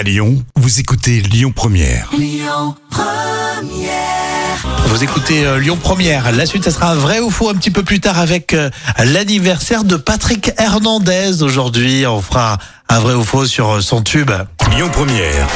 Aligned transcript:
À 0.00 0.02
Lyon, 0.02 0.42
vous 0.56 0.80
écoutez 0.80 1.20
Lyon 1.20 1.52
Première. 1.54 2.08
Vous 4.86 5.04
écoutez 5.04 5.44
euh, 5.44 5.58
Lyon 5.58 5.76
Première. 5.76 6.32
La 6.32 6.46
suite, 6.46 6.64
ça 6.64 6.70
sera 6.70 6.92
un 6.92 6.94
vrai 6.94 7.20
ou 7.20 7.28
faux 7.28 7.50
un 7.50 7.54
petit 7.54 7.70
peu 7.70 7.82
plus 7.82 8.00
tard 8.00 8.18
avec 8.18 8.54
euh, 8.54 8.70
l'anniversaire 9.04 9.84
de 9.84 9.96
Patrick 9.96 10.52
Hernandez. 10.56 11.42
Aujourd'hui, 11.42 12.06
on 12.06 12.22
fera 12.22 12.56
un 12.88 12.98
vrai 13.00 13.12
ou 13.12 13.22
faux 13.22 13.44
sur 13.44 13.74
euh, 13.74 13.80
son 13.82 14.00
tube. 14.00 14.30
Lyon 14.74 14.88
Première. 14.90 15.46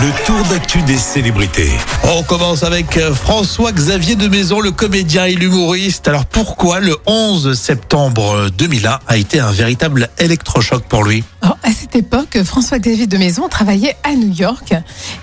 Le 0.00 0.24
tour 0.24 0.40
d'actu 0.48 0.80
des 0.82 0.96
célébrités. 0.96 1.72
On 2.04 2.22
commence 2.22 2.62
avec 2.62 2.96
euh, 2.96 3.12
François-Xavier 3.12 4.14
de 4.14 4.28
Maison, 4.28 4.60
le 4.60 4.70
comédien 4.70 5.24
et 5.24 5.34
l'humoriste. 5.34 6.06
Alors 6.06 6.24
pourquoi 6.24 6.78
le 6.78 6.96
11 7.06 7.58
septembre 7.58 8.48
2001 8.56 9.00
a 9.08 9.16
été 9.16 9.40
un 9.40 9.50
véritable 9.50 10.08
électrochoc 10.18 10.84
pour 10.84 11.02
lui? 11.02 11.24
Alors, 11.42 11.58
à 11.64 11.72
cette 11.72 11.96
époque, 11.96 12.40
François-Xavier 12.44 13.08
de 13.08 13.18
Maison 13.18 13.48
travaillait 13.48 13.96
à 14.04 14.14
New 14.14 14.32
York 14.32 14.72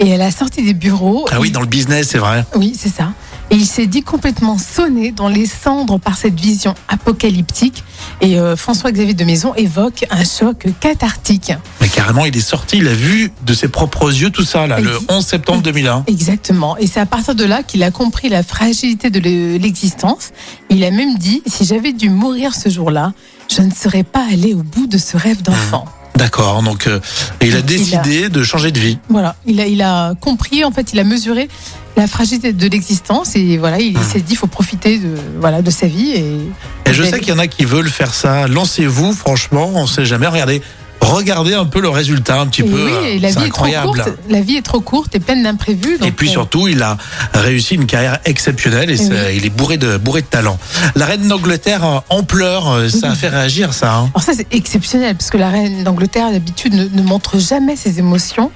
et 0.01 0.13
à 0.13 0.17
la 0.17 0.29
sortie 0.29 0.63
des 0.63 0.73
bureaux. 0.73 1.25
Ah 1.31 1.39
oui, 1.39 1.51
dans 1.51 1.61
le 1.61 1.67
business, 1.67 2.09
c'est 2.11 2.17
vrai. 2.17 2.43
Oui, 2.55 2.77
c'est 2.77 2.93
ça. 2.93 3.13
Et 3.51 3.55
il 3.55 3.65
s'est 3.65 3.85
dit 3.85 4.01
complètement 4.01 4.57
sonné 4.57 5.11
dans 5.11 5.27
les 5.29 5.45
cendres 5.45 5.99
par 5.99 6.17
cette 6.17 6.39
vision 6.39 6.73
apocalyptique. 6.87 7.83
Et 8.21 8.39
euh, 8.39 8.55
François-Xavier 8.55 9.13
de 9.13 9.23
Maison 9.23 9.53
évoque 9.55 10.05
un 10.09 10.23
choc 10.23 10.65
cathartique. 10.79 11.53
Mais 11.79 11.87
carrément, 11.87 12.25
il 12.25 12.35
est 12.35 12.41
sorti, 12.41 12.77
il 12.77 12.87
a 12.87 12.93
vu 12.93 13.31
de 13.45 13.53
ses 13.53 13.67
propres 13.67 14.11
yeux 14.11 14.31
tout 14.31 14.43
ça, 14.43 14.65
là, 14.67 14.79
le 14.79 14.95
Ex- 14.95 15.05
11 15.09 15.25
septembre 15.25 15.61
2001. 15.61 16.03
Exactement. 16.07 16.75
Et 16.77 16.87
c'est 16.87 16.99
à 16.99 17.05
partir 17.05 17.35
de 17.35 17.43
là 17.45 17.61
qu'il 17.63 17.83
a 17.83 17.91
compris 17.91 18.29
la 18.29 18.41
fragilité 18.43 19.09
de 19.11 19.19
le- 19.19 19.57
l'existence. 19.57 20.31
Il 20.71 20.83
a 20.83 20.89
même 20.91 21.15
dit, 21.17 21.43
si 21.45 21.65
j'avais 21.65 21.93
dû 21.93 22.09
mourir 22.09 22.55
ce 22.55 22.69
jour-là, 22.69 23.13
je 23.55 23.61
ne 23.61 23.71
serais 23.71 24.03
pas 24.03 24.25
allé 24.31 24.53
au 24.55 24.63
bout 24.63 24.87
de 24.87 24.97
ce 24.97 25.17
rêve 25.17 25.43
d'enfant. 25.43 25.85
D'accord, 26.15 26.63
donc 26.63 26.87
euh, 26.87 26.99
et 27.41 27.47
il 27.47 27.55
a 27.55 27.57
Il 27.57 27.59
a- 27.59 27.61
décidé 27.61 28.29
de 28.29 28.41
changer 28.43 28.71
de 28.71 28.79
vie. 28.79 28.97
Voilà, 29.09 29.35
il 29.45 29.59
a, 29.59 29.67
il 29.67 29.81
a 29.81 30.13
compris, 30.19 30.63
en 30.63 30.71
fait, 30.71 30.93
il 30.93 30.99
a 30.99 31.03
mesuré 31.03 31.47
la 31.95 32.07
fragilité 32.07 32.53
de 32.53 32.67
l'existence 32.67 33.35
et 33.35 33.57
voilà, 33.57 33.79
il 33.79 33.97
s'est 33.99 34.19
dit, 34.19 34.33
il 34.33 34.37
faut 34.37 34.47
profiter 34.47 34.99
de, 34.99 35.15
voilà, 35.39 35.61
de 35.61 35.71
sa 35.71 35.87
vie. 35.87 36.11
Et, 36.11 36.89
Et 36.89 36.93
je 36.93 37.03
sais 37.03 37.19
qu'il 37.19 37.29
y 37.29 37.31
en 37.31 37.39
a 37.39 37.47
qui 37.47 37.65
veulent 37.65 37.89
faire 37.89 38.13
ça. 38.13 38.47
Lancez-vous, 38.47 39.13
franchement, 39.13 39.71
on 39.75 39.87
sait 39.87 40.05
jamais. 40.05 40.27
Regardez, 40.27 40.61
regardez 41.05 41.53
un 41.53 41.65
peu 41.65 41.79
le 41.81 41.89
résultat, 41.89 42.39
un 42.39 42.47
petit 42.47 42.61
et 42.61 42.65
peu. 42.65 42.85
oui, 42.85 42.91
euh, 42.91 43.19
la 43.19 43.27
vie 43.27 43.27
est 43.27 43.31
trop 43.31 43.43
incroyable. 43.65 43.85
courte. 43.87 44.09
La 44.29 44.41
vie 44.41 44.55
est 44.57 44.61
trop 44.61 44.79
courte 44.81 45.15
et 45.15 45.19
pleine 45.19 45.43
d'imprévus. 45.43 45.97
Et 46.05 46.11
puis 46.11 46.29
on- 46.29 46.33
surtout, 46.33 46.67
il 46.67 46.81
a 46.83 46.97
réussi 47.33 47.75
une 47.75 47.85
carrière 47.85 48.19
exceptionnelle 48.25 48.89
et 48.91 48.97
il 49.35 49.45
est 49.45 49.49
bourré 49.49 49.77
de 49.77 49.97
bourré 49.97 50.21
de 50.21 50.27
talent. 50.27 50.57
La 50.95 51.05
reine 51.05 51.27
d'Angleterre 51.27 51.83
euh, 51.85 51.99
en 52.09 52.23
pleurs, 52.23 52.69
euh, 52.69 52.89
ça 52.89 53.11
a 53.11 53.15
fait 53.15 53.29
réagir 53.29 53.73
ça. 53.73 53.95
hein. 53.95 54.09
Alors 54.13 54.23
ça 54.23 54.33
c'est 54.35 54.47
exceptionnel 54.53 55.15
parce 55.15 55.29
que 55.29 55.37
la 55.37 55.49
reine 55.49 55.83
d'Angleterre 55.83 56.31
d'habitude 56.31 56.73
ne, 56.73 56.85
ne 56.85 57.01
montre 57.01 57.39
jamais 57.39 57.75
ses 57.75 57.99
émotions 57.99 58.51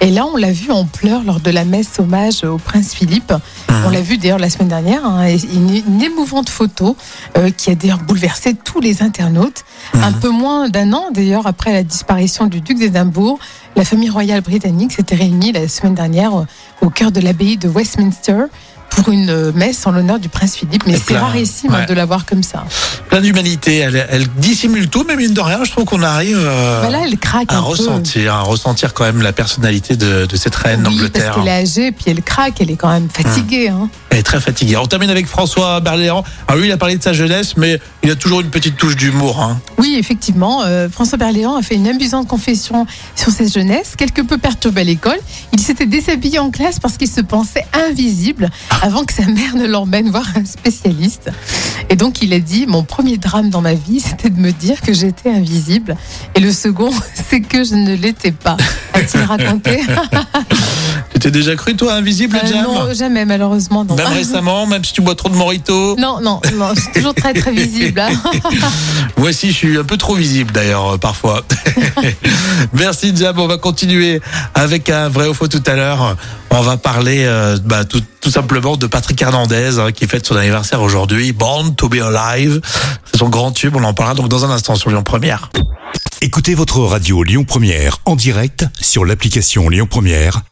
et 0.00 0.10
là 0.10 0.24
on 0.32 0.36
l'a 0.36 0.52
vu 0.52 0.70
en 0.70 0.84
pleurs 0.84 1.22
lors 1.24 1.40
de 1.40 1.50
la 1.50 1.64
messe 1.64 1.98
hommage 1.98 2.44
au 2.44 2.58
prince 2.58 2.94
Philippe. 2.94 3.32
On 3.84 3.90
l'a 3.90 4.00
vu 4.00 4.16
d'ailleurs 4.18 4.38
la 4.38 4.48
semaine 4.50 4.68
dernière, 4.68 5.04
hein, 5.04 5.26
une, 5.52 5.82
une 5.88 6.02
émouvante 6.02 6.48
photo 6.48 6.96
euh, 7.36 7.50
qui 7.50 7.70
a 7.70 7.74
d'ailleurs 7.74 7.98
bouleversé 7.98 8.54
tous 8.54 8.80
les 8.80 9.02
internautes. 9.02 9.64
Un 9.94 10.12
peu 10.12 10.28
moins 10.30 10.68
d'un 10.68 10.92
an 10.92 11.06
d'ailleurs 11.12 11.46
après 11.46 11.72
la 11.72 11.82
disparition 11.92 12.46
du 12.46 12.62
duc 12.62 12.78
d'Édimbourg, 12.78 13.38
la 13.76 13.84
famille 13.84 14.08
royale 14.08 14.40
britannique 14.40 14.92
s'était 14.92 15.14
réunie 15.14 15.52
la 15.52 15.68
semaine 15.68 15.94
dernière 15.94 16.46
au 16.80 16.88
cœur 16.88 17.12
de 17.12 17.20
l'abbaye 17.20 17.58
de 17.58 17.68
Westminster 17.68 18.44
pour 18.96 19.08
une 19.10 19.30
euh, 19.30 19.52
messe 19.54 19.86
en 19.86 19.90
l'honneur 19.90 20.18
du 20.18 20.28
prince 20.28 20.56
Philippe. 20.56 20.84
Mais 20.86 20.96
c'est 20.96 21.16
rarissime 21.16 21.72
hein, 21.74 21.80
ouais. 21.80 21.86
de 21.86 21.94
la 21.94 22.04
voir 22.04 22.26
comme 22.26 22.42
ça. 22.42 22.64
Plein 23.08 23.20
d'humanité. 23.20 23.78
Elle, 23.78 24.06
elle 24.10 24.26
dissimule 24.38 24.88
tout, 24.88 25.04
mais 25.06 25.16
mine 25.16 25.32
de 25.34 25.40
rien, 25.40 25.64
je 25.64 25.70
trouve 25.70 25.84
qu'on 25.84 26.02
arrive 26.02 26.38
euh, 26.40 26.80
Voilà, 26.82 27.04
elle 27.06 27.18
craque 27.18 27.52
à 27.52 27.56
un 27.58 27.62
peu. 27.62 27.68
ressentir, 27.68 28.34
à 28.34 28.42
ressentir 28.42 28.94
quand 28.94 29.04
même 29.04 29.22
la 29.22 29.32
personnalité 29.32 29.96
de, 29.96 30.26
de 30.26 30.36
cette 30.36 30.54
reine 30.54 30.84
Oui, 30.86 30.96
d'Angleterre. 30.96 31.24
parce 31.32 31.36
qu'elle 31.38 31.48
est 31.48 31.62
âgée, 31.62 31.92
puis 31.92 32.04
elle 32.08 32.22
craque, 32.22 32.60
elle 32.60 32.70
est 32.70 32.76
quand 32.76 32.90
même 32.92 33.08
fatiguée. 33.10 33.68
Hein. 33.68 33.88
Elle 34.10 34.18
est 34.18 34.22
très 34.22 34.40
fatiguée. 34.40 34.76
On 34.76 34.86
termine 34.86 35.10
avec 35.10 35.26
François 35.26 35.80
Berléand. 35.80 36.22
Alors 36.46 36.60
lui, 36.60 36.68
il 36.68 36.72
a 36.72 36.76
parlé 36.76 36.96
de 36.96 37.02
sa 37.02 37.12
jeunesse, 37.14 37.56
mais 37.56 37.80
il 38.02 38.10
a 38.10 38.14
toujours 38.14 38.40
une 38.42 38.50
petite 38.50 38.76
touche 38.76 38.96
d'humour. 38.96 39.40
Hein. 39.40 39.58
Oui, 39.78 39.96
effectivement, 39.98 40.62
euh, 40.64 40.88
François 40.90 41.16
Berléand 41.18 41.56
a 41.56 41.62
fait 41.62 41.76
une 41.76 41.88
amusante 41.88 42.28
confession 42.28 42.86
sur 43.16 43.30
sa 43.32 43.46
jeunesse, 43.46 43.94
quelque 43.96 44.20
peu 44.20 44.36
perturbée 44.38 44.82
à 44.82 44.84
l'école. 44.84 45.18
Il 45.52 45.60
s'était 45.60 45.86
déshabillé 45.86 46.38
en 46.38 46.50
classe 46.50 46.78
parce 46.78 46.98
qu'il 46.98 47.08
se 47.08 47.20
pensait 47.22 47.64
invisible 47.88 48.50
avant 48.82 49.04
que 49.04 49.12
sa 49.12 49.24
mère 49.26 49.54
ne 49.54 49.66
l'emmène 49.66 50.10
voir 50.10 50.26
un 50.34 50.44
spécialiste. 50.44 51.30
Et 51.88 51.94
donc 51.94 52.20
il 52.20 52.34
a 52.34 52.40
dit, 52.40 52.66
mon 52.66 52.82
premier 52.82 53.16
drame 53.16 53.48
dans 53.48 53.60
ma 53.60 53.74
vie, 53.74 54.00
c'était 54.00 54.28
de 54.28 54.40
me 54.40 54.50
dire 54.50 54.80
que 54.80 54.92
j'étais 54.92 55.30
invisible. 55.30 55.96
Et 56.34 56.40
le 56.40 56.52
second, 56.52 56.90
c'est 57.30 57.40
que 57.40 57.62
je 57.62 57.76
ne 57.76 57.94
l'étais 57.94 58.32
pas. 58.32 58.56
A-t-il 58.92 59.22
raconté? 59.22 59.80
T'es 61.22 61.30
déjà 61.30 61.54
cru, 61.56 61.76
toi, 61.76 61.94
invisible, 61.94 62.36
Euh, 62.36 62.46
Jam 62.48 62.64
Non, 62.64 62.92
jamais, 62.92 63.24
malheureusement. 63.24 63.84
Non. 63.84 63.94
Même 63.94 64.08
récemment, 64.08 64.66
même 64.66 64.84
si 64.84 64.92
tu 64.92 65.00
bois 65.02 65.14
trop 65.14 65.28
de 65.28 65.36
morito 65.36 65.96
Non, 65.98 66.20
non, 66.20 66.40
non, 66.56 66.74
je 66.74 66.80
suis 66.80 66.92
toujours 66.92 67.14
très 67.14 67.32
très 67.32 67.52
visible. 67.52 68.00
hein. 68.00 68.10
Moi 69.16 69.28
aussi, 69.30 69.52
je 69.52 69.56
suis 69.56 69.78
un 69.78 69.84
peu 69.84 69.96
trop 69.96 70.14
visible 70.16 70.52
d'ailleurs, 70.52 70.94
euh, 70.94 70.98
parfois. 70.98 71.42
Merci, 72.72 73.14
Jam. 73.16 73.38
On 73.38 73.46
va 73.46 73.56
continuer 73.58 74.20
avec 74.54 74.90
un 74.90 75.08
vrai 75.08 75.28
ou 75.28 75.34
faux 75.34 75.48
tout 75.48 75.62
à 75.66 75.74
l'heure. 75.74 76.16
On 76.50 76.60
va 76.60 76.76
parler 76.76 77.24
euh, 77.26 77.56
bah, 77.64 77.84
tout, 77.84 78.02
tout 78.20 78.30
simplement 78.30 78.76
de 78.76 78.86
Patrick 78.86 79.20
Hernandez 79.22 79.78
hein, 79.78 79.92
qui 79.92 80.06
fête 80.06 80.26
son 80.26 80.36
anniversaire 80.36 80.82
aujourd'hui. 80.82 81.32
Born 81.32 81.74
to 81.76 81.88
be 81.88 81.98
Alive. 82.02 82.60
C'est 83.10 83.18
son 83.18 83.28
grand 83.28 83.52
tube. 83.52 83.76
On 83.76 83.84
en 83.84 83.94
parlera 83.94 84.14
donc 84.14 84.28
dans 84.28 84.44
un 84.44 84.50
instant 84.50 84.74
sur 84.74 84.90
Lyon 84.90 85.02
Première. 85.02 85.50
Écoutez 86.20 86.54
votre 86.54 86.78
radio 86.80 87.22
Lyon 87.22 87.44
Première 87.44 87.98
en 88.04 88.16
direct 88.16 88.66
sur 88.80 89.04
l'application 89.04 89.68
Lyon 89.68 89.86
Première, 89.90 90.42